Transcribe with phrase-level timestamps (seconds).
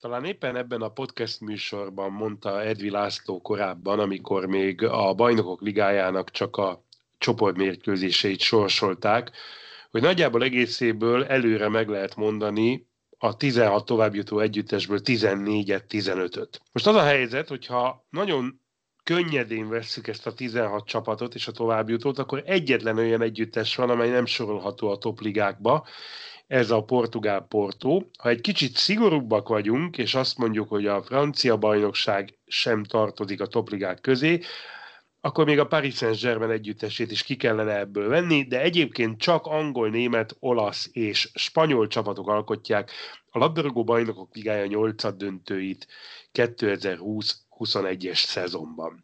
[0.00, 6.30] Talán éppen ebben a podcast műsorban mondta Edvi László korábban, amikor még a bajnokok ligájának
[6.30, 6.84] csak a
[7.18, 9.30] csoportmérkőzéseit sorsolták,
[9.90, 12.86] hogy nagyjából egészéből előre meg lehet mondani
[13.18, 16.60] a 16 továbbjutó együttesből 14-et, 15-öt.
[16.72, 18.60] Most az a helyzet, hogyha nagyon
[19.04, 24.10] könnyedén vesszük ezt a 16 csapatot és a továbbjutót, akkor egyetlen olyan együttes van, amely
[24.10, 25.86] nem sorolható a topligákba,
[26.48, 28.10] ez a portugál portó.
[28.18, 33.46] Ha egy kicsit szigorúbbak vagyunk, és azt mondjuk, hogy a francia bajnokság sem tartozik a
[33.46, 34.40] topligák közé,
[35.20, 39.88] akkor még a Paris Saint-Germain együttesét is ki kellene ebből venni, de egyébként csak angol,
[39.88, 42.90] német, olasz és spanyol csapatok alkotják
[43.30, 45.86] a labdarúgó bajnokok ligája 8 döntőit
[46.32, 49.02] 2020 21-es szezonban.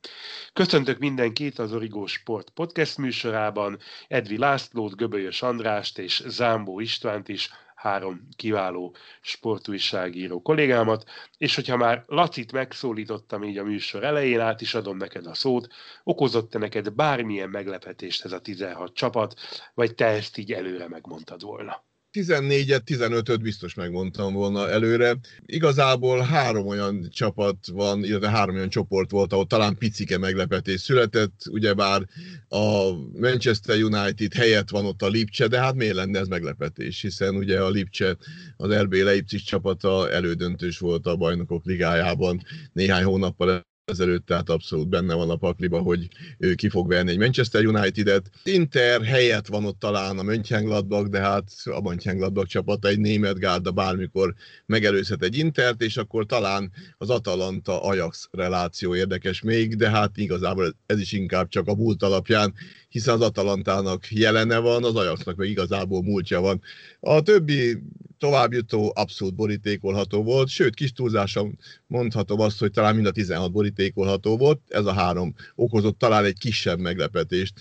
[0.53, 7.51] Köszöntök mindenkit az Origó Sport podcast műsorában, Edvi Lászlót, Göbölyös Andrást és Zámbó Istvánt is,
[7.85, 11.05] három kiváló sportújságíró kollégámat,
[11.39, 15.69] és hogyha már Lacit megszólítottam így a műsor elején, át is adom neked a szót,
[16.05, 19.34] okozott-e neked bármilyen meglepetést ez a 16 csapat,
[19.75, 21.84] vagy te ezt így előre megmondtad volna?
[22.15, 25.17] 14-et, 15-öt biztos megmondtam volna előre.
[25.47, 31.43] Igazából három olyan csapat van, illetve három olyan csoport volt, ahol talán picike meglepetés született,
[31.51, 32.03] ugyebár
[32.48, 37.37] a Manchester United helyett van ott a Lipcse, de hát miért lenne ez meglepetés, hiszen
[37.37, 38.17] ugye a Lipcse
[38.56, 45.15] az RB Leipzig csapata elődöntős volt a bajnokok ligájában néhány hónappal ezelőtt, tehát abszolút benne
[45.15, 48.31] van a pakliba, hogy ő ki fog venni egy Manchester United-et.
[48.45, 53.71] Inter helyett van ott talán a Mönchengladbach, de hát a Mönchengladbach csapata egy német gárda
[53.71, 54.35] bármikor
[54.67, 61.01] megelőzhet egy Intert, és akkor talán az Atalanta-Ajax reláció érdekes még, de hát igazából ez
[61.01, 62.55] is inkább csak a múlt alapján,
[62.89, 66.61] hiszen az Atalantának jelene van, az Ajaxnak meg igazából múltja van.
[67.01, 67.83] A többi
[68.19, 74.37] továbbjutó abszolút borítékolható volt, sőt, kis túlzásom mondhatom azt, hogy talán mind a 16 borítékolható
[74.37, 77.53] volt, ez a három okozott talán egy kisebb meglepetést.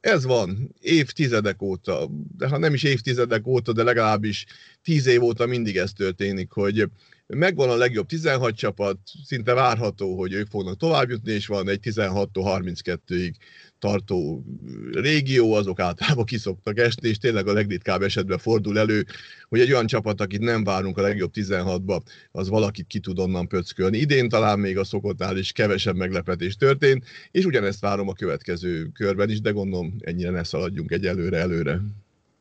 [0.00, 4.46] Ez van évtizedek óta, de ha nem is évtizedek óta, de legalábbis
[4.82, 6.88] tíz év óta mindig ez történik, hogy
[7.30, 13.34] megvan a legjobb 16 csapat, szinte várható, hogy ők fognak továbbjutni, és van egy 16-32-ig
[13.78, 14.44] tartó
[14.92, 19.04] régió, azok általában kiszoktak esni, és tényleg a legritkább esetben fordul elő,
[19.48, 22.00] hogy egy olyan csapat, akit nem várunk a legjobb 16-ba,
[22.32, 23.98] az valakit ki tud onnan pöckölni.
[23.98, 29.30] Idén talán még a szokottnál is kevesebb meglepetés történt, és ugyanezt várom a következő körben
[29.30, 31.80] is, de gondolom ennyire ne szaladjunk egyelőre előre.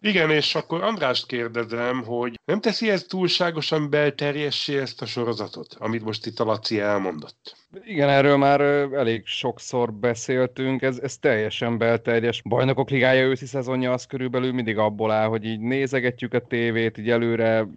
[0.02, 6.04] Igen, és akkor Andrást kérdezem, hogy nem teszi ez túlságosan belterjessé ezt a sorozatot, amit
[6.04, 7.56] most itt a Laci elmondott?
[7.86, 8.62] Igen, erről már
[8.94, 12.42] elég sokszor beszéltünk, ez, ez teljesen belterjes.
[12.42, 17.10] Bajnokok ligája őszi szezonja az körülbelül mindig abból áll, hogy így nézegetjük a tévét, így
[17.10, 17.68] előre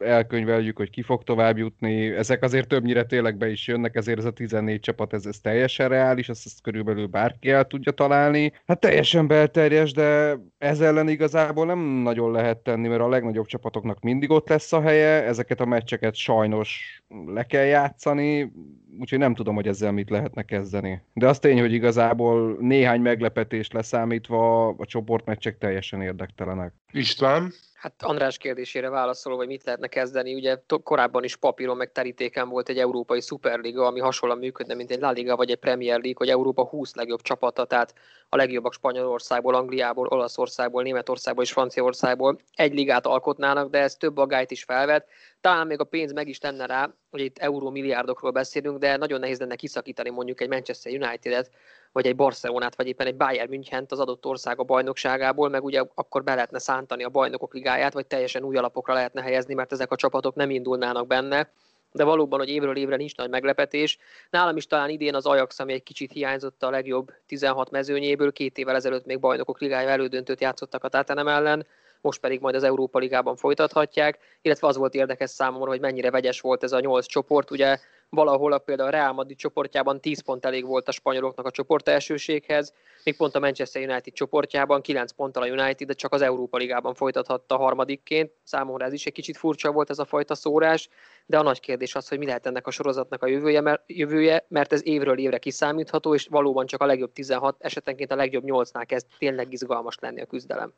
[0.00, 2.06] elkönyveljük, hogy ki fog tovább jutni.
[2.06, 5.88] Ezek azért többnyire tényleg be is jönnek, ezért ez a 14 csapat, ez, ez teljesen
[5.88, 8.52] reális, ezt, ezt körülbelül bárki el tudja találni.
[8.66, 14.00] Hát teljesen belterjes, de ez ellen igazából nem nagyon lehet tenni, mert a legnagyobb csapatoknak
[14.00, 18.52] mindig ott lesz a helye, ezeket a meccseket sajnos le kell játszani,
[19.00, 21.02] úgyhogy nem tudom, hogy ezzel mit lehetne kezdeni.
[21.12, 26.72] De az tény, hogy igazából néhány meglepetést leszámítva a csoportmeccsek teljesen érdektelenek.
[26.92, 27.52] István?
[27.80, 32.68] Hát András kérdésére válaszolva, hogy mit lehetne kezdeni, ugye korábban is papíron meg terítéken volt
[32.68, 36.28] egy európai szuperliga, ami hasonlóan működne, mint egy La Liga vagy egy Premier League, hogy
[36.28, 37.94] Európa 20 legjobb csapata, tehát
[38.28, 44.50] a legjobbak Spanyolországból, Angliából, Olaszországból, Németországból és Franciaországból egy ligát alkotnának, de ez több agályt
[44.50, 45.06] is felvet.
[45.40, 49.20] Talán még a pénz meg is tenne rá, hogy itt euró milliárdokról beszélünk, de nagyon
[49.20, 51.50] nehéz lenne kiszakítani mondjuk egy Manchester United-et,
[51.92, 55.84] vagy egy Barcelonát, vagy éppen egy Bayern münchen az adott ország a bajnokságából, meg ugye
[55.94, 59.92] akkor be lehetne szántani a bajnokok ligáját, vagy teljesen új alapokra lehetne helyezni, mert ezek
[59.92, 61.50] a csapatok nem indulnának benne
[61.92, 63.98] de valóban, hogy évről évre nincs nagy meglepetés.
[64.30, 68.58] Nálam is talán idén az Ajax, ami egy kicsit hiányzott a legjobb 16 mezőnyéből, két
[68.58, 71.66] évvel ezelőtt még bajnokok ligája elődöntőt játszottak a Tatanem ellen,
[72.00, 76.40] most pedig majd az Európa Ligában folytathatják, illetve az volt érdekes számomra, hogy mennyire vegyes
[76.40, 77.78] volt ez a nyolc csoport, ugye
[78.10, 81.88] valahol a például a Real Madrid csoportjában 10 pont elég volt a spanyoloknak a csoport
[81.88, 82.72] elsőséghez,
[83.04, 86.94] még pont a Manchester United csoportjában 9 ponttal a United, de csak az Európa Ligában
[86.94, 88.32] folytathatta harmadikként.
[88.44, 90.88] Számomra ez is egy kicsit furcsa volt ez a fajta szórás,
[91.26, 94.44] de a nagy kérdés az, hogy mi lehet ennek a sorozatnak a jövője, mert, jövője,
[94.48, 98.84] mert ez évről évre kiszámítható, és valóban csak a legjobb 16, esetenként a legjobb 8-nál
[98.86, 100.72] kezd tényleg izgalmas lenni a küzdelem.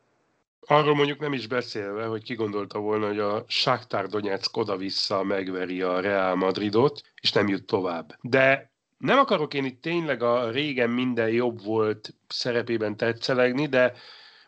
[0.66, 5.82] Arról mondjuk nem is beszélve, hogy ki gondolta volna, hogy a Shakhtar Donetsk oda-vissza megveri
[5.82, 8.16] a Real Madridot, és nem jut tovább.
[8.20, 13.94] De nem akarok én itt tényleg a régen minden jobb volt szerepében tetszelegni, de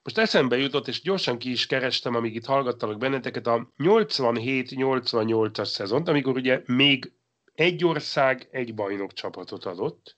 [0.03, 6.09] Most eszembe jutott, és gyorsan ki is kerestem, amíg itt hallgattalak benneteket, a 87-88-as szezont,
[6.09, 7.13] amikor ugye még
[7.55, 10.17] egy ország egy bajnok csapatot adott,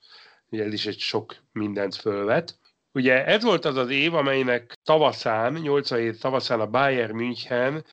[0.51, 2.59] ugye ez is egy sok mindent fölvet.
[2.97, 7.85] Ugye ez volt az az év, amelynek tavaszán, 87 tavaszán a Bayern München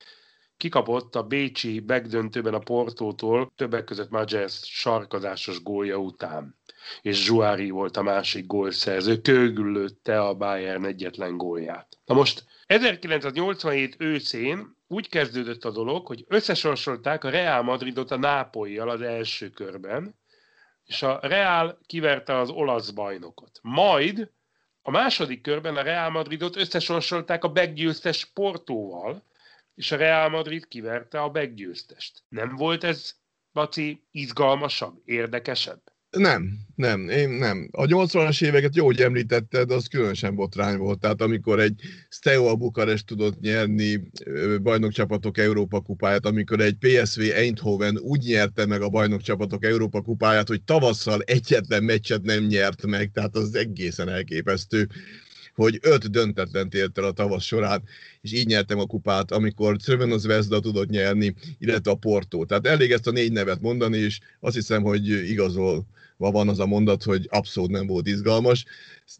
[0.56, 6.58] kikapott a Bécsi megdöntőben a Portótól, többek között Magyers sarkadásos gólja után.
[7.02, 11.98] És Zsuári volt a másik gólszerző, kőgül lőtte a Bayern egyetlen gólját.
[12.04, 18.88] Na most 1987 őszén úgy kezdődött a dolog, hogy összesorsolták a Real Madridot a Nápolyjal
[18.90, 20.14] az első körben,
[20.84, 23.58] és a Real kiverte az olasz bajnokot.
[23.62, 24.32] Majd
[24.86, 29.22] a második körben a Real Madridot összesorsolták a meggyőztes Portóval,
[29.74, 32.22] és a Real Madrid kiverte a meggyőztest.
[32.28, 33.14] Nem volt ez,
[33.52, 35.93] Laci, izgalmasabb, érdekesebb?
[36.14, 37.68] Nem, nem, én nem.
[37.72, 40.98] A 80-as éveket jó, hogy említetted, az különösen botrány volt.
[41.00, 44.00] Tehát amikor egy Steaua Bukarest tudott nyerni
[44.62, 50.62] bajnokcsapatok Európa kupáját, amikor egy PSV Eindhoven úgy nyerte meg a bajnokcsapatok Európa kupáját, hogy
[50.62, 54.88] tavasszal egyetlen meccset nem nyert meg, tehát az egészen elképesztő
[55.54, 57.82] hogy öt döntetlen ért el a tavasz során,
[58.24, 62.44] és így nyertem a kupát, amikor Crvena Zvezda tudott nyerni, illetve a Porto.
[62.44, 65.86] Tehát elég ezt a négy nevet mondani, és azt hiszem, hogy igazol
[66.16, 68.64] van az a mondat, hogy abszolút nem volt izgalmas.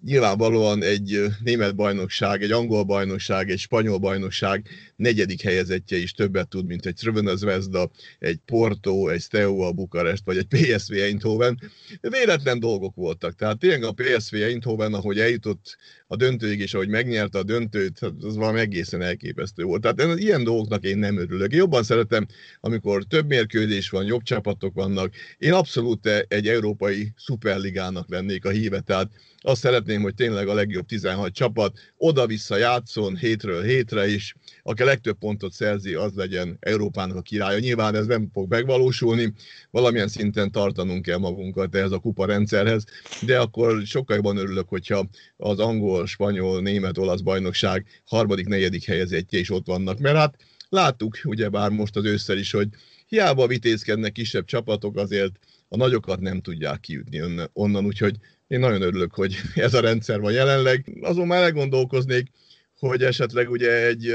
[0.04, 6.66] Nyilvánvalóan egy német bajnokság, egy angol bajnokság, egy spanyol bajnokság negyedik helyezettje is többet tud,
[6.66, 11.60] mint egy Crvena Zvezda, egy Porto, egy Steaua Bukarest, vagy egy PSV Eindhoven.
[12.00, 13.34] Véletlen dolgok voltak.
[13.34, 15.76] Tehát tényleg a PSV Eindhoven, ahogy eljutott
[16.06, 18.60] a döntőig, és ahogy megnyerte a döntőt, az valami
[18.94, 19.80] egészen elképesztő volt.
[19.80, 21.52] Tehát ilyen dolgoknak én nem örülök.
[21.52, 22.26] Én jobban szeretem,
[22.60, 25.14] amikor több mérkőzés van, jobb csapatok vannak.
[25.38, 29.10] Én abszolút egy európai szuperligának lennék a híve, tehát
[29.46, 34.84] azt szeretném, hogy tényleg a legjobb 16 csapat oda-vissza játszon hétről hétre is, aki a
[34.84, 37.58] legtöbb pontot szerzi, az legyen Európának a királya.
[37.58, 39.32] Nyilván ez nem fog megvalósulni,
[39.70, 42.84] valamilyen szinten tartanunk kell magunkat ehhez a kupa rendszerhez,
[43.20, 49.38] de akkor sokkal jobban örülök, hogyha az angol, spanyol, német, olasz bajnokság harmadik, negyedik helyezettje
[49.38, 50.36] is ott vannak, mert hát
[50.68, 52.68] láttuk ugyebár most az ősszel is, hogy
[53.06, 55.38] hiába vitézkednek kisebb csapatok, azért
[55.68, 57.22] a nagyokat nem tudják kiütni
[57.52, 58.16] onnan, úgyhogy
[58.46, 60.98] én nagyon örülök, hogy ez a rendszer van jelenleg.
[61.00, 62.30] Azon már elgondolkoznék,
[62.78, 64.14] hogy esetleg ugye egy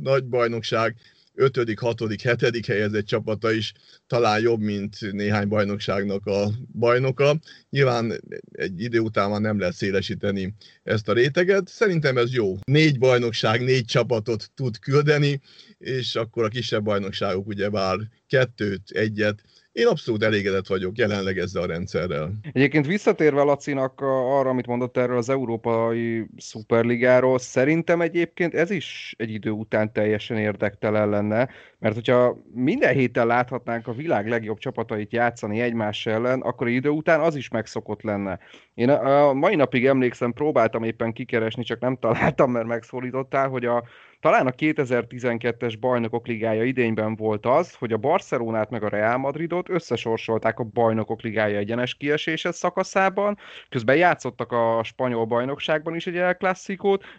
[0.00, 0.96] nagy bajnokság
[1.34, 2.66] 5., 6., 7.
[2.66, 3.72] helyezett csapata is
[4.06, 7.38] talán jobb, mint néhány bajnokságnak a bajnoka.
[7.70, 8.20] Nyilván
[8.52, 11.68] egy idő után már nem lehet szélesíteni ezt a réteget.
[11.68, 12.56] Szerintem ez jó.
[12.64, 15.40] Négy bajnokság, négy csapatot tud küldeni,
[15.78, 19.42] és akkor a kisebb bajnokságok ugye bár kettőt, egyet,
[19.72, 22.32] én abszolút elégedett vagyok jelenleg ezzel a rendszerrel.
[22.52, 29.30] Egyébként visszatérve Lacinak arra, amit mondott erről az Európai Szuperligáról, szerintem egyébként ez is egy
[29.30, 31.48] idő után teljesen érdektelen lenne,
[31.78, 37.20] mert hogyha minden héten láthatnánk a világ legjobb csapatait játszani egymás ellen, akkor idő után
[37.20, 38.38] az is megszokott lenne.
[38.74, 43.84] Én a mai napig emlékszem, próbáltam éppen kikeresni, csak nem találtam, mert megszólítottál, hogy a
[44.22, 49.68] talán a 2012-es bajnokok ligája idényben volt az, hogy a Barcelonát meg a Real Madridot
[49.68, 53.38] összesorsolták a bajnokok ligája egyenes kieséses szakaszában,
[53.68, 56.36] közben játszottak a spanyol bajnokságban is egy El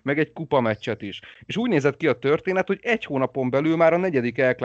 [0.04, 1.22] meg egy kupa is.
[1.46, 4.56] És úgy nézett ki a történet, hogy egy hónapon belül már a negyedik El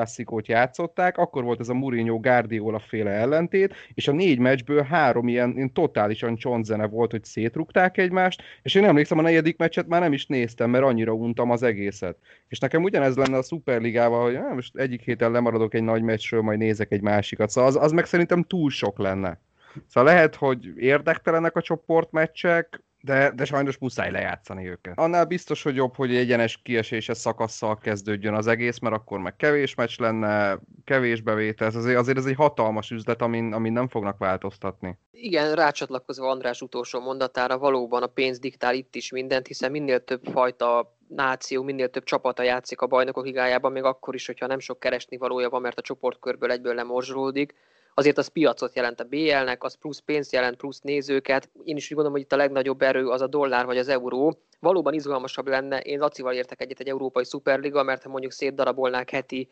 [0.46, 5.52] játszották, akkor volt ez a Mourinho Guardiola féle ellentét, és a négy meccsből három ilyen,
[5.54, 10.12] ilyen totálisan csontzene volt, hogy szétrugták egymást, és én emlékszem, a negyedik meccset már nem
[10.12, 12.16] is néztem, mert annyira untam az egészet.
[12.48, 16.42] És nekem ugyanez lenne a Superligával, hogy nem, most egyik héten lemaradok egy nagy meccsről,
[16.42, 17.50] majd nézek egy másikat.
[17.50, 19.40] Szóval az, az meg szerintem túl sok lenne.
[19.88, 24.98] Szóval lehet, hogy érdektelenek a csoportmeccsek, de, de sajnos muszáj lejátszani őket.
[24.98, 29.74] Annál biztos, hogy jobb, hogy egyenes kieséses szakasszal kezdődjön az egész, mert akkor meg kevés
[29.74, 34.98] meccs lenne, kevés bevétel, azért, azért ez egy hatalmas üzlet, amin, amin nem fognak változtatni.
[35.10, 40.24] Igen, rácsatlakozva András utolsó mondatára, valóban a pénz diktál itt is mindent, hiszen minél több
[40.24, 44.80] fajta náció, minél több csapata játszik a bajnokok ligájában, még akkor is, hogyha nem sok
[44.80, 47.54] keresni valója van, mert a csoportkörből egyből lemorzsolódik,
[47.94, 51.50] azért az piacot jelent a BL-nek, az plusz pénzt jelent, plusz nézőket.
[51.64, 54.38] Én is úgy gondolom, hogy itt a legnagyobb erő az a dollár vagy az euró.
[54.60, 59.48] Valóban izgalmasabb lenne, én Lacival értek egyet egy európai szuperliga, mert ha mondjuk szétdarabolnák heti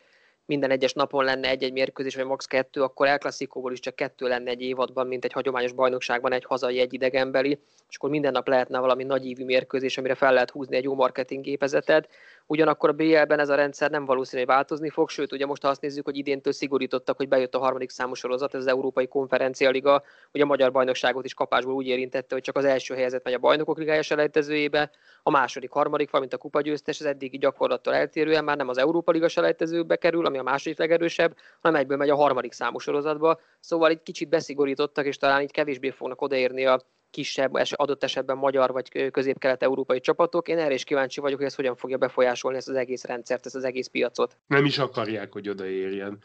[0.46, 2.46] minden egyes napon lenne egy-egy mérkőzés, vagy max.
[2.46, 6.44] kettő, akkor El Clasico-ból is csak kettő lenne egy évadban, mint egy hagyományos bajnokságban egy
[6.44, 10.76] hazai, egy idegenbeli, és akkor minden nap lehetne valami nagyívű mérkőzés, amire fel lehet húzni
[10.76, 12.08] egy jó marketing gépezetet.
[12.48, 15.80] Ugyanakkor a BL-ben ez a rendszer nem valószínű, hogy változni fog, sőt, ugye most azt
[15.80, 20.02] nézzük, hogy idéntől szigorítottak, hogy bejött a harmadik számú sorozat, ez az Európai Konferencia Liga,
[20.30, 23.38] hogy a magyar bajnokságot is kapásból úgy érintette, hogy csak az első helyzet megy a
[23.38, 24.90] bajnokok ligája selejtezőjébe,
[25.22, 29.12] a második, harmadik, valamint a kupa győztes, az eddigi gyakorlattól eltérően már nem az Európa
[29.12, 33.40] Liga selejtezőbe kerül, ami a második legerősebb, hanem egyből megy a harmadik számú sorozatba.
[33.60, 36.80] Szóval itt kicsit beszigorítottak, és talán így kevésbé fognak odaérni a
[37.16, 40.49] kisebb, adott esetben magyar vagy közép-kelet-európai csapatok.
[40.49, 43.54] Én erre is kíváncsi vagyok, hogy ez hogyan fogja befolyásolni ezt az egész rendszert, ezt
[43.54, 44.37] az egész piacot.
[44.46, 46.18] Nem is akarják, hogy odaérjen.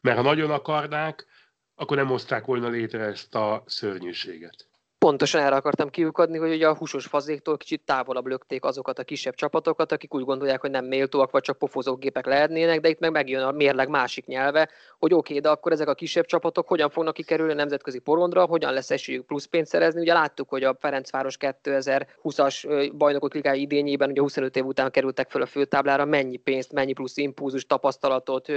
[0.00, 1.26] Mert ha nagyon akarnák,
[1.74, 4.66] akkor nem hozták volna létre ezt a szörnyűséget.
[4.98, 9.34] Pontosan erre akartam kiukadni, hogy ugye a húsos fazéktól kicsit távolabb lökték azokat a kisebb
[9.34, 13.42] csapatokat, akik úgy gondolják, hogy nem méltóak, vagy csak pofozógépek lehetnének, de itt meg megjön
[13.42, 17.14] a mérleg másik nyelve, hogy oké, okay, de akkor ezek a kisebb csapatok hogyan fognak
[17.14, 20.00] kikerülni a nemzetközi porondra, hogyan lesz esélyük plusz pénzt szerezni.
[20.00, 25.42] Ugye láttuk, hogy a Ferencváros 2020-as bajnokok ligája idényében, ugye 25 év után kerültek fel
[25.42, 28.52] a főtáblára, mennyi pénzt, mennyi plusz impulzus, tapasztalatot,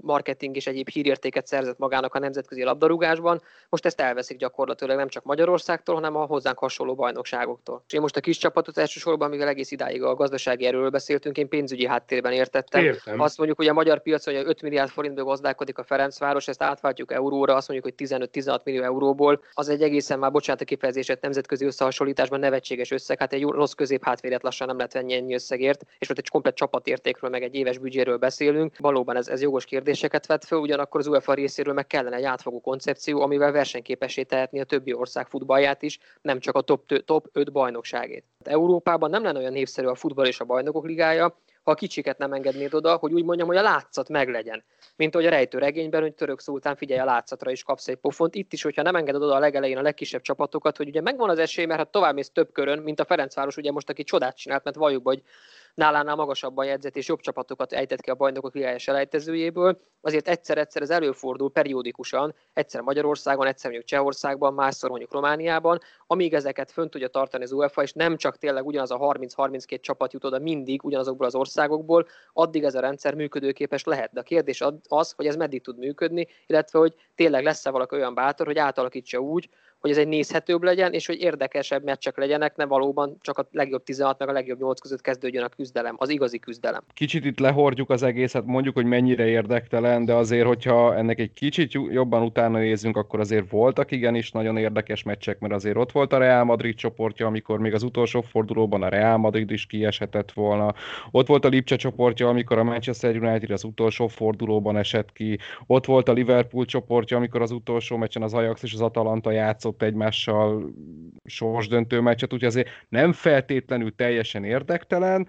[0.00, 3.42] marketing és egyéb hírértéket szerzett magának a nemzetközi labdarúgásban.
[3.68, 7.82] Most ezt elveszik gyakorlatilag nem csak Magyarország, bajnokságtól, hanem a hozzánk hasonló bajnokságoktól.
[7.86, 11.48] És én most a kis csapatot elsősorban, mivel egész idáig a gazdasági erőről beszéltünk, én
[11.48, 12.84] pénzügyi háttérben értettem.
[12.84, 13.20] Értem.
[13.20, 17.12] Azt mondjuk, hogy a magyar piacon hogy 5 milliárd forintból gazdálkodik a Ferencváros, ezt átváltjuk
[17.12, 21.64] euróra, azt mondjuk, hogy 15-16 millió euróból, az egy egészen már bocsánat a kifejezéset nemzetközi
[21.64, 26.10] összehasonlításban nevetséges összeg, hát egy rossz közép hátvédet lassan nem lehet venni ennyi összegért, és
[26.10, 28.74] ott egy komplet csapatértékről, meg egy éves büdzséről beszélünk.
[28.78, 32.60] Valóban ez, ez jogos kérdéseket vet fel, ugyanakkor az UEFA részéről meg kellene egy átfogó
[32.60, 37.28] koncepció, amivel versenyképessé tehetni a többi ország futballját ligát is, nem csak a top, top
[37.32, 38.24] 5 bajnokságét.
[38.44, 42.32] Európában nem lenne olyan népszerű a futball és a bajnokok ligája, ha a kicsiket nem
[42.32, 44.64] engednéd oda, hogy úgy mondjam, hogy a látszat meglegyen.
[44.96, 48.34] Mint hogy a rejtő regényben, hogy török szultán figyelj a látszatra is kapsz egy pofont.
[48.34, 51.38] Itt is, hogyha nem engeded oda a legelején a legkisebb csapatokat, hogy ugye megvan az
[51.38, 54.64] esély, mert ha tovább mész több körön, mint a Ferencváros, ugye most, aki csodát csinált,
[54.64, 55.22] mert valljuk, hogy
[55.76, 60.90] nálánál magasabban jegyzett és jobb csapatokat ejtett ki a bajnokok ligája selejtezőjéből, azért egyszer-egyszer ez
[60.90, 67.44] előfordul periódikusan, egyszer Magyarországon, egyszer mondjuk Csehországban, másszor mondjuk Romániában, amíg ezeket fönn tudja tartani
[67.44, 71.34] az UEFA, és nem csak tényleg ugyanaz a 30-32 csapat jut oda mindig ugyanazokból az
[71.34, 74.12] országokból, addig ez a rendszer működőképes lehet.
[74.12, 78.14] De a kérdés az, hogy ez meddig tud működni, illetve hogy tényleg lesz-e valaki olyan
[78.14, 79.48] bátor, hogy átalakítsa úgy,
[79.80, 83.82] hogy ez egy nézhetőbb legyen, és hogy érdekesebb meccsek legyenek, ne valóban csak a legjobb
[83.82, 86.82] 16 meg a legjobb 8 között kezdődjön a küzdelem, az igazi küzdelem.
[86.94, 91.72] Kicsit itt lehordjuk az egészet, mondjuk, hogy mennyire érdektelen, de azért, hogyha ennek egy kicsit
[91.72, 96.18] jobban utána nézzünk, akkor azért voltak igenis nagyon érdekes meccsek, mert azért ott volt a
[96.18, 100.74] Real Madrid csoportja, amikor még az utolsó fordulóban a Real Madrid is kieshetett volna.
[101.10, 105.38] Ott volt a Lipcse csoportja, amikor a Manchester United az utolsó fordulóban esett ki.
[105.66, 109.75] Ott volt a Liverpool csoportja, amikor az utolsó meccsen az Ajax és az Atalanta játszott
[109.76, 110.72] játszott egymással
[111.24, 115.28] sorsdöntő meccset, úgyhogy azért nem feltétlenül teljesen érdektelen,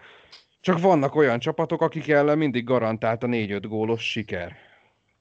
[0.61, 4.55] csak vannak olyan csapatok, akik ellen mindig garantált a 4-5 gólos siker.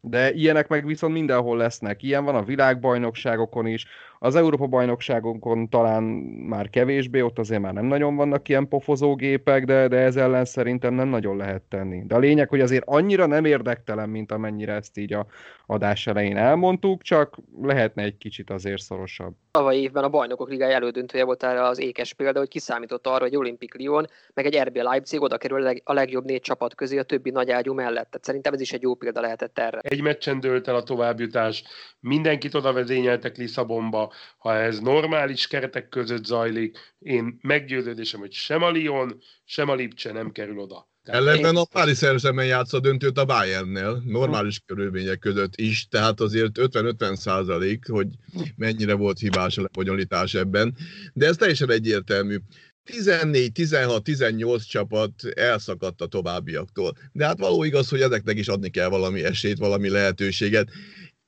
[0.00, 2.02] De ilyenek meg viszont mindenhol lesznek.
[2.02, 3.86] Ilyen van a világbajnokságokon is,
[4.18, 6.02] az Európa-bajnokságokon talán
[6.48, 10.94] már kevésbé, ott azért már nem nagyon vannak ilyen pofozógépek, de, de ez ellen szerintem
[10.94, 12.02] nem nagyon lehet tenni.
[12.06, 15.26] De a lényeg, hogy azért annyira nem érdektelen, mint amennyire ezt így a
[15.66, 19.34] adás elején elmondtuk, csak lehetne egy kicsit azért szorosabb.
[19.50, 23.36] Tavaly évben a bajnokok ligája elődöntője volt erre az ékes példa, hogy kiszámította arra, hogy
[23.36, 27.30] Olimpik Lyon, meg egy RB Leipzig oda kerül a legjobb négy csapat közé a többi
[27.30, 28.10] nagy ágyú mellett.
[28.10, 29.78] Tehát szerintem ez is egy jó példa lehetett erre.
[29.82, 31.64] Egy meccsen dőlt el a továbbjutás,
[32.00, 34.05] mindenkit oda vezényeltek Lisszabonba,
[34.38, 40.12] ha ez normális keretek között zajlik, én meggyőződésem, hogy sem a Lyon, sem a Lipcse
[40.12, 40.88] nem kerül oda.
[41.06, 47.14] Ellenben a Paris Saint-Germain játsza döntőt a Bayernnél, normális körülmények között is, tehát azért 50-50
[47.16, 48.08] százalék, hogy
[48.56, 50.76] mennyire volt hibás a lebonyolítás ebben,
[51.12, 52.36] de ez teljesen egyértelmű.
[52.84, 56.96] 14, 16, 18 csapat elszakadt a továbbiaktól.
[57.12, 60.68] De hát való igaz, hogy ezeknek is adni kell valami esélyt, valami lehetőséget.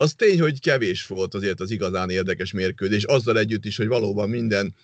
[0.01, 4.29] Az tény, hogy kevés volt azért az igazán érdekes mérkőzés, azzal együtt is, hogy valóban
[4.29, 4.75] minden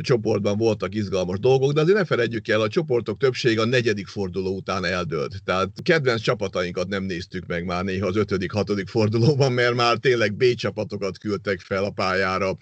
[0.00, 4.56] csoportban voltak izgalmas dolgok, de azért ne felejtjük el, a csoportok többsége a negyedik forduló
[4.56, 5.42] után eldőlt.
[5.44, 10.34] Tehát kedvenc csapatainkat nem néztük meg már néha az ötödik, hatodik fordulóban, mert már tényleg
[10.34, 12.56] B csapatokat küldtek fel a pályára,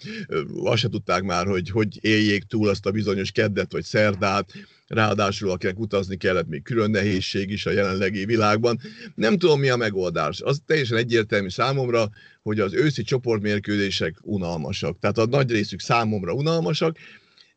[0.64, 4.52] azt se tudták már, hogy hogy éljék túl azt a bizonyos keddet vagy szerdát,
[4.86, 8.80] ráadásul akinek utazni kellett, még külön nehézség is a jelenlegi világban.
[9.14, 10.40] Nem tudom, mi a megoldás.
[10.40, 12.10] Az teljesen egyértelmű számomra,
[12.42, 14.98] hogy az őszi csoportmérkőzések unalmasak.
[14.98, 16.95] Tehát a nagy részük számomra unalmasak,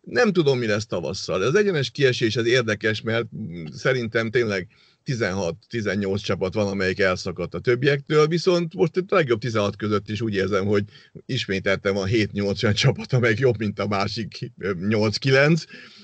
[0.01, 1.41] nem tudom, mi lesz tavasszal.
[1.41, 3.25] Az egyenes kiesés az érdekes, mert
[3.71, 4.67] szerintem tényleg
[5.05, 10.33] 16-18 csapat van, amelyik elszakadt a többiektől, viszont most a legjobb 16 között is úgy
[10.33, 10.83] érzem, hogy
[11.25, 15.63] ismételtem van 7-8 olyan csapat, amelyik jobb, mint a másik 8-9,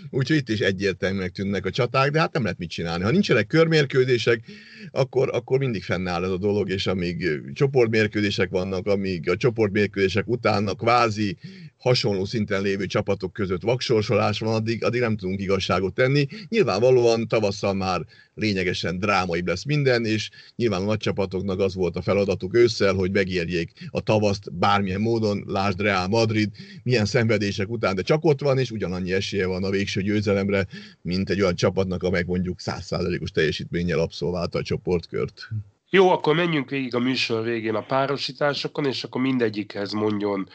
[0.10, 3.04] úgyhogy itt is egyértelműnek tűnnek a csaták, de hát nem lehet mit csinálni.
[3.04, 4.44] Ha nincsenek körmérkőzések,
[4.92, 10.68] akkor, akkor mindig fennáll ez a dolog, és amíg csoportmérkőzések vannak, amíg a csoportmérkőzések után
[10.68, 11.38] a kvázi
[11.86, 16.27] hasonló szinten lévő csapatok között vaksorsolás van, addig, addig nem tudunk igazságot tenni.
[16.50, 18.01] Nyilvánvalóan tavasszal már
[18.34, 23.12] lényegesen drámai lesz minden, és nyilván a nagy csapatoknak az volt a feladatuk ősszel, hogy
[23.12, 26.50] megérjék a tavaszt bármilyen módon, lásd Real Madrid,
[26.84, 30.68] milyen szenvedések után, de csak ott van, és ugyanannyi esélye van a végső győzelemre,
[31.01, 35.50] mint egy olyan csapatnak, amely mondjuk százszázalékos teljesítménnyel abszolválta a csoportkört.
[35.89, 40.50] Jó, akkor menjünk végig a műsor végén a párosításokon, és akkor mindegyikhez mondjon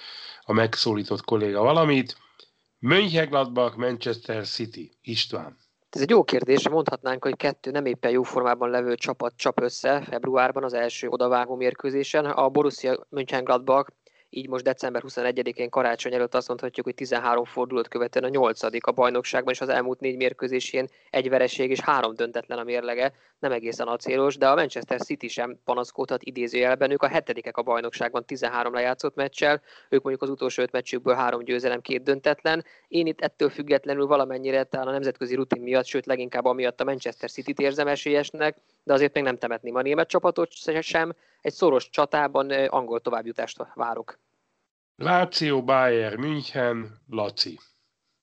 [0.50, 2.16] a megszólított kolléga valamit.
[2.78, 4.98] Mönchengladbach, Manchester City.
[5.02, 5.58] István.
[5.90, 10.00] Ez egy jó kérdés, mondhatnánk, hogy kettő nem éppen jó formában levő csapat csap össze
[10.00, 12.24] februárban az első odavágó mérkőzésen.
[12.24, 13.92] A Borussia Mönchengladbach
[14.30, 18.92] így most december 21-én karácsony előtt azt mondhatjuk, hogy 13 fordulót követően a nyolcadik a
[18.92, 23.86] bajnokságban, és az elmúlt négy mérkőzésén egy vereség és három döntetlen a mérlege, nem egészen
[23.86, 29.14] acélos, de a Manchester City sem panaszkodhat idézőjelben, ők a hetedikek a bajnokságban 13 lejátszott
[29.14, 32.64] meccsel, ők mondjuk az utolsó öt meccsükből három győzelem, két döntetlen.
[32.88, 37.30] Én itt ettől függetlenül valamennyire talán a nemzetközi rutin miatt, sőt leginkább amiatt a Manchester
[37.30, 42.50] City-t érzem esélyesnek, de azért még nem temetném a német csapatot sem, egy szoros csatában
[42.50, 44.18] angol továbbjutást várok.
[44.96, 47.58] Láció, Bayern, München, Laci.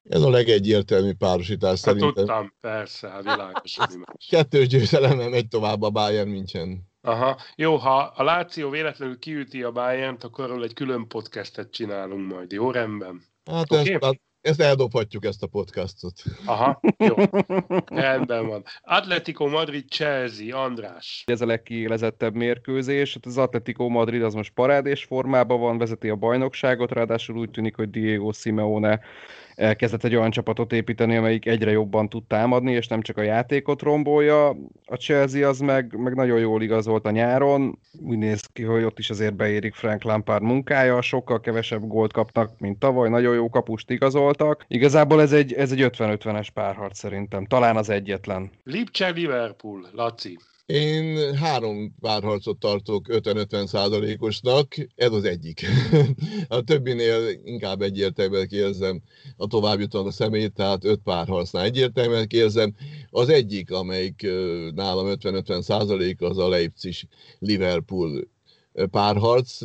[0.10, 2.14] Ez a legegyértelmű párosítás hát szerintem.
[2.14, 3.78] Tudtam, persze, hát világos.
[4.30, 6.88] Kettős győzelemmel megy tovább a Bayern München.
[7.02, 12.32] Aha, jó, ha a Láció véletlenül kiüti a Bayern-t, akkor arról egy külön podcastet csinálunk
[12.32, 13.24] majd, jó rendben?
[13.52, 13.94] Hát okay?
[13.94, 16.22] ezt, ezt eldobhatjuk, ezt a podcastot.
[16.46, 17.16] Aha, jó.
[18.04, 18.64] Rendben van.
[18.82, 21.24] Atletico Madrid, Chelsea, András.
[21.26, 23.14] Ez a legkiélezettebb mérkőzés.
[23.14, 27.76] Hát az Atletico Madrid az most parádés formában van, vezeti a bajnokságot, ráadásul úgy tűnik,
[27.76, 29.00] hogy Diego Simeone
[29.58, 33.82] elkezdett egy olyan csapatot építeni, amelyik egyre jobban tud támadni, és nem csak a játékot
[33.82, 34.50] rombolja.
[34.86, 37.80] A Chelsea az meg, meg nagyon jól igazolt a nyáron.
[38.06, 42.60] Úgy néz ki, hogy ott is azért beérik Frank Lampard munkája, sokkal kevesebb gólt kapnak,
[42.60, 44.66] mint tavaly, nagyon jó kapust igazoltak.
[44.68, 48.52] Igazából ez egy, ez egy 50-50-es párharc szerintem, talán az egyetlen.
[48.64, 50.38] Lipcse Liverpool, Laci.
[50.68, 55.62] Én három párharcot tartok 50-50 százalékosnak, ez az egyik.
[56.48, 59.02] a többinél inkább egyértelműen érzem
[59.38, 62.76] a továbbjutónak a szemét, tehát öt párharcnál egyértelműen érzem.
[63.10, 64.22] Az egyik, amelyik
[64.76, 68.28] nálam 50-50 százalék, az a Leipzig-Liverpool
[68.86, 69.60] párharc.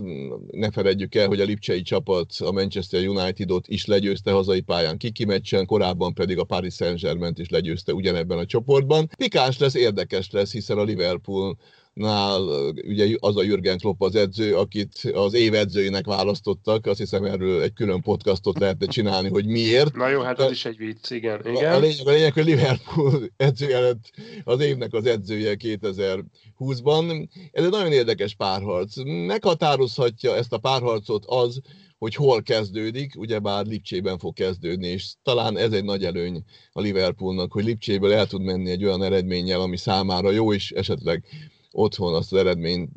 [0.51, 5.25] Ne feledjük el, hogy a Lipcsei csapat a Manchester United-ot is legyőzte hazai pályán kiki
[5.25, 9.11] meccsen, korábban pedig a Paris Saint-Germain-t is legyőzte ugyanebben a csoportban.
[9.17, 11.57] Pikás lesz, érdekes lesz, hiszen a Liverpool
[11.93, 12.41] nál
[12.87, 17.63] ugye az a Jürgen Klopp az edző, akit az év edzőjének választottak, azt hiszem erről
[17.63, 19.95] egy külön podcastot lehetne csinálni, hogy miért.
[19.95, 21.41] Na jó, hát ez is egy vicc, igen.
[21.47, 21.73] igen.
[21.73, 24.11] A, lényeg, a lényeg, hogy Liverpool edzője lett
[24.45, 27.29] az évnek az edzője 2020-ban.
[27.53, 28.97] Ez egy nagyon érdekes párharc.
[29.05, 31.61] Meghatározhatja ezt a párharcot az,
[31.99, 37.53] hogy hol kezdődik, ugyebár Lipcsében fog kezdődni, és talán ez egy nagy előny a Liverpoolnak,
[37.53, 41.25] hogy Lipcséből el tud menni egy olyan eredménnyel, ami számára jó, és esetleg
[41.73, 42.91] otthon azt az eredményt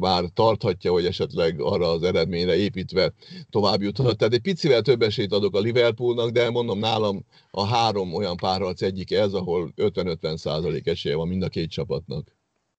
[0.00, 3.12] már tarthatja, hogy esetleg arra az eredményre építve
[3.50, 4.16] tovább juthat.
[4.16, 8.82] Tehát egy picivel több esélyt adok a Liverpoolnak, de mondom nálam a három olyan párharc
[8.82, 12.36] egyik ez, ahol 50-50 százalék esélye van mind a két csapatnak.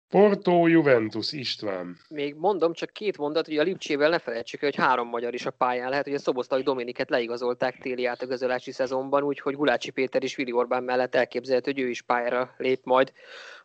[0.09, 1.97] Porto Juventus István.
[2.09, 5.51] Még mondom, csak két mondat, hogy a Lipcsével ne felejtsük, hogy három magyar is a
[5.51, 10.51] pályán lehet, hogy a Szoboszlai Dominiket leigazolták téli átagazolási szezonban, úgyhogy Gulácsi Péter és Vili
[10.51, 13.13] Orbán mellett elképzelhető, hogy ő is pályára lép majd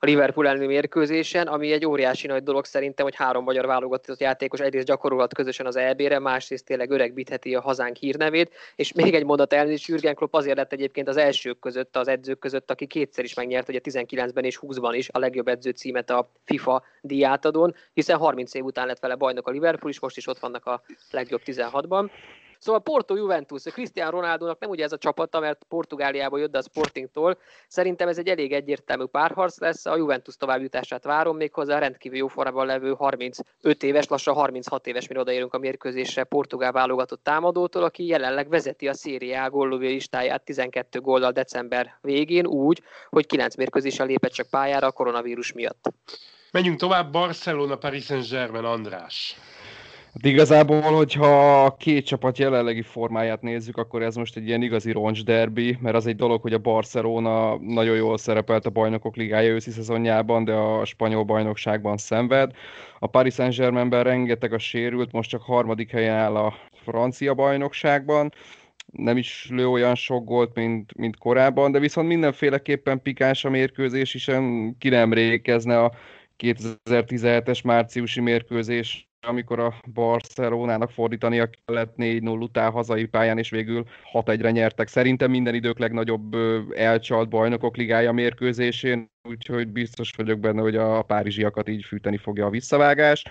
[0.04, 4.60] a Liverpool elleni mérkőzésen, ami egy óriási nagy dolog szerintem, hogy három magyar válogatott játékos
[4.60, 9.52] egyrészt gyakorolhat közösen az EB-re, másrészt tényleg öregbítheti a hazánk hírnevét, és még egy mondat
[9.52, 13.34] elnézést, Jürgen Klopp azért lett egyébként az elsők között, az edzők között, aki kétszer is
[13.34, 18.54] megnyert, ugye 19-ben és 20-ban is a legjobb edző címet a FIFA díjátadón, hiszen 30
[18.54, 22.10] év után lett vele bajnok a Liverpool, és most is ott vannak a legjobb 16-ban.
[22.64, 27.38] Szóval Porto Juventus, Cristiano Ronaldo-nak nem ugye ez a csapata, mert Portugáliába jött, a Sportingtól.
[27.68, 32.26] Szerintem ez egy elég egyértelmű párharc lesz, a Juventus továbbjutását várom még hozzá, rendkívül jó
[32.26, 38.06] formában levő 35 éves, lassan 36 éves, mire odaérünk a mérkőzésre portugál válogatott támadótól, aki
[38.06, 44.32] jelenleg vezeti a szériá góllövő listáját 12 góllal december végén úgy, hogy 9 mérkőzéssel lépett
[44.32, 45.92] csak pályára a koronavírus miatt.
[46.50, 49.36] Menjünk tovább, Barcelona, Paris Saint-Germain, András.
[50.20, 54.92] De igazából, hogyha a két csapat jelenlegi formáját nézzük, akkor ez most egy ilyen igazi
[54.92, 59.52] roncs derbi, mert az egy dolog, hogy a Barcelona nagyon jól szerepelt a bajnokok ligája
[59.52, 62.52] őszi szezonjában, de a spanyol bajnokságban szenved.
[62.98, 68.32] A Paris Saint-Germainben rengeteg a sérült, most csak harmadik helyen áll a francia bajnokságban
[68.92, 74.12] nem is lő olyan sok gólt, mint, mint korábban, de viszont mindenféleképpen pikás a mérkőzés,
[74.12, 75.92] hiszen ki nem rékezne a
[76.38, 84.50] 2017-es márciusi mérkőzés, amikor a Barcelonának fordítania kellett 4-0 után hazai pályán, és végül 6-1-re
[84.50, 84.88] nyertek.
[84.88, 86.34] Szerintem minden idők legnagyobb
[86.76, 92.50] elcsalt bajnokok ligája mérkőzésén, úgyhogy biztos vagyok benne, hogy a párizsiakat így fűteni fogja a
[92.50, 93.24] visszavágás.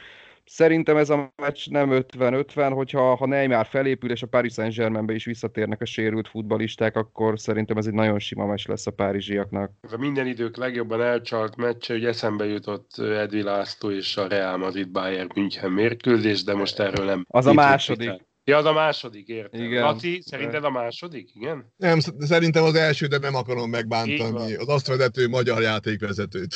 [0.45, 5.25] Szerintem ez a meccs nem 50-50, hogyha ha Neymar felépül, és a Paris Saint-Germainbe is
[5.25, 9.71] visszatérnek a sérült futbalisták, akkor szerintem ez egy nagyon sima meccs lesz a párizsiaknak.
[9.91, 14.91] A minden idők legjobban elcsalt meccse, hogy eszembe jutott Edvi László és a Real Madrid
[14.91, 17.25] Bayern München mérkőzés, de most erről nem.
[17.27, 18.11] Az a második.
[18.45, 19.61] Ja, az a második, értem.
[19.61, 19.83] Igen.
[19.83, 21.73] Laci, szerinted a második, igen?
[21.75, 26.55] Nem, szerintem az első, de nem akarom megbántani az azt vezető magyar játékvezetőt.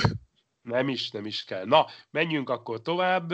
[0.67, 1.65] Nem is, nem is kell.
[1.65, 3.33] Na, menjünk akkor tovább.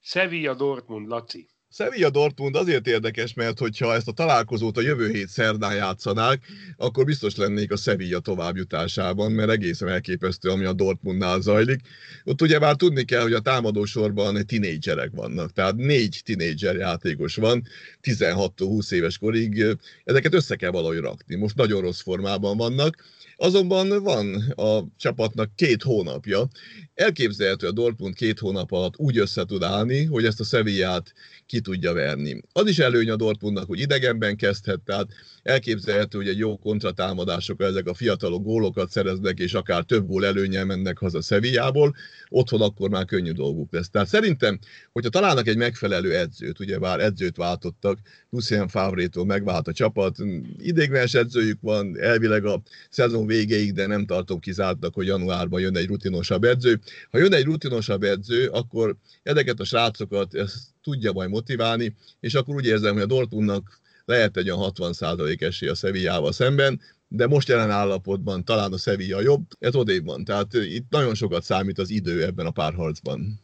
[0.00, 1.48] Sevilla Dortmund, Laci.
[1.70, 7.04] Sevilla Dortmund azért érdekes, mert hogyha ezt a találkozót a jövő hét szerdán játszanák, akkor
[7.04, 11.80] biztos lennék a Sevilla továbbjutásában, mert egészen elképesztő, ami a Dortmundnál zajlik.
[12.24, 17.62] Ott ugye már tudni kell, hogy a támadósorban tinédzserek vannak, tehát négy tinédzser játékos van,
[18.02, 19.64] 16-20 éves korig,
[20.04, 21.34] ezeket össze kell valahogy rakni.
[21.36, 22.96] Most nagyon rossz formában vannak,
[23.38, 26.48] Azonban van a csapatnak két hónapja.
[26.94, 31.12] Elképzelhető, a Dortmund két hónap alatt úgy össze tud állni, hogy ezt a Sevillát
[31.46, 32.42] ki tudja verni.
[32.52, 35.06] Az is előny a Dortmundnak, hogy idegenben kezdhet, tehát
[35.42, 40.64] elképzelhető, hogy egy jó kontratámadások ezek a fiatalok gólokat szereznek, és akár több gól előnyel
[40.64, 41.94] mennek haza Sevillából,
[42.28, 43.90] otthon akkor már könnyű dolguk lesz.
[43.90, 44.58] Tehát szerintem,
[44.92, 47.98] hogyha találnak egy megfelelő edzőt, ugye bár edzőt váltottak,
[48.30, 50.16] Lucien Favrétól megvált a csapat,
[50.58, 55.86] idégvenes edzőjük van, elvileg a szezon végéig, de nem tartom kizártnak, hogy januárban jön egy
[55.86, 56.80] rutinosabb edző.
[57.10, 62.54] Ha jön egy rutinosabb edző, akkor ezeket a srácokat ezt tudja majd motiválni, és akkor
[62.54, 67.48] úgy érzem, hogy a Dortmundnak lehet egy olyan 60% esély a Sevillával szemben, de most
[67.48, 70.24] jelen állapotban talán a Sevilla jobb, ez odébb van.
[70.24, 73.40] Tehát itt nagyon sokat számít az idő ebben a párharcban.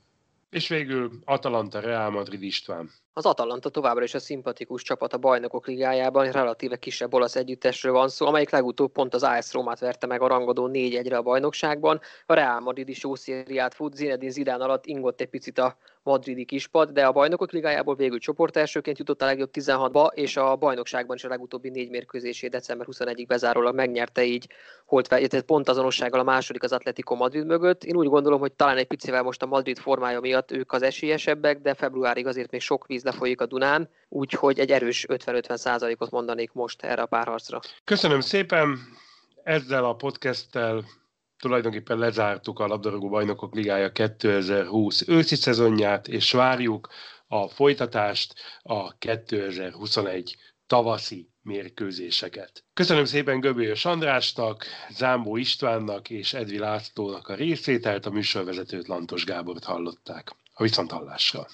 [0.50, 2.90] És végül Atalanta Real Madrid István.
[3.14, 8.08] Az Atalanta továbbra is a szimpatikus csapat a bajnokok ligájában, relatíve kisebb olasz együttesről van
[8.08, 12.00] szó, amelyik legutóbb pont az AS Rómát verte meg a rangadó 4-1-re a bajnokságban.
[12.26, 16.44] A Real Madrid is jó szériát fut, Zinedine Zidane alatt ingott egy picit a madridi
[16.44, 21.24] kispad, de a bajnokok ligájából végül csoportelsőként jutott a legjobb 16-ba, és a bajnokságban is
[21.24, 24.48] a legutóbbi négy mérkőzését december 21-ig bezárólag megnyerte így,
[24.86, 27.84] holt pont azonossággal a második az Atletico Madrid mögött.
[27.84, 31.60] Én úgy gondolom, hogy talán egy picivel most a Madrid formája miatt ők az esélyesebbek,
[31.60, 36.52] de februárig azért még sok víz lefolyik a Dunán, úgyhogy egy erős 50-50 százalékot mondanék
[36.52, 37.60] most erre a párharcra.
[37.84, 38.78] Köszönöm szépen!
[39.42, 40.84] Ezzel a podcasttel
[41.38, 46.88] tulajdonképpen lezártuk a labdarúgó bajnokok ligája 2020 őszi szezonját, és várjuk
[47.26, 50.36] a folytatást, a 2021
[50.66, 52.64] tavaszi mérkőzéseket.
[52.74, 59.64] Köszönöm szépen Göbölyös Andrásnak, Zámbó Istvánnak és Edvi Lászlónak a részételt, a műsorvezetőt Lantos Gábort
[59.64, 60.30] hallották.
[60.54, 61.46] A viszonthallásra!